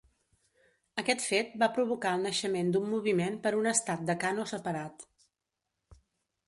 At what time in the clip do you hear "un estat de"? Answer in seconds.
3.61-4.19